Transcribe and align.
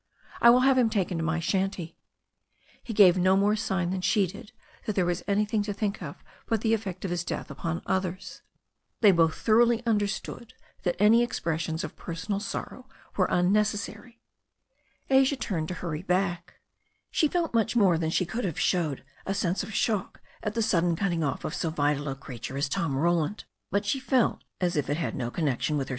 I 0.41 0.49
will 0.49 0.61
have 0.61 0.79
him 0.79 0.89
taken 0.89 1.19
to 1.19 1.23
my 1.23 1.39
shanty." 1.39 1.95
He 2.81 2.91
gave 2.91 3.19
no 3.19 3.37
more 3.37 3.55
sign 3.55 3.91
than 3.91 4.01
she 4.01 4.25
did 4.25 4.51
that 4.87 4.95
there 4.95 5.05
was 5.05 5.21
anything 5.27 5.61
to 5.61 5.73
think 5.73 6.01
of 6.01 6.23
but 6.47 6.61
the 6.61 6.73
effect 6.73 7.05
of 7.05 7.11
his 7.11 7.23
death 7.23 7.51
upon 7.51 7.83
others. 7.85 8.41
They 9.01 9.11
both 9.11 9.35
thoroughly 9.35 9.85
understood 9.85 10.55
that 10.81 10.95
any 10.97 11.21
expressions 11.21 11.83
of 11.83 11.95
personal 11.95 12.39
sorrow 12.39 12.89
were 13.15 13.27
unnecessary. 13.29 14.19
Asia 15.11 15.35
turned 15.35 15.67
to 15.67 15.75
hurry 15.75 16.01
back. 16.01 16.55
She 17.11 17.27
felt 17.27 17.53
much 17.53 17.75
more 17.75 17.99
than 17.99 18.09
she 18.09 18.25
could 18.25 18.43
have 18.43 18.59
showed 18.59 19.03
a 19.27 19.35
sense 19.35 19.61
of 19.61 19.71
shock 19.71 20.19
at 20.41 20.55
the 20.55 20.63
sudden 20.63 20.95
cutting 20.95 21.19
THE 21.19 21.25
STORY 21.27 21.33
OF 21.43 21.45
A 21.45 21.47
NEW 21.47 21.51
ZEALAND 21.51 21.77
RIVER 21.77 21.79
403 21.79 22.01
off 22.01 22.01
of 22.01 22.01
so 22.01 22.01
vital 22.09 22.09
a 22.09 22.15
creature 22.15 22.57
as 22.57 22.69
Tom 22.69 22.97
Roland, 22.97 23.43
but 23.69 23.85
she 23.85 23.99
felt 23.99 24.43
as 24.59 24.75
if 24.75 24.89
it 24.89 24.97
had 24.97 25.13
no 25.15 25.29
connection 25.29 25.77
with 25.77 25.89
herseU. 25.89 25.89